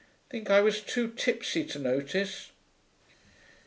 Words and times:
'Think 0.31 0.49
I 0.49 0.61
was 0.61 0.81
too 0.81 1.09
tipsy 1.11 1.63
to 1.65 1.77
notice.' 1.77 2.49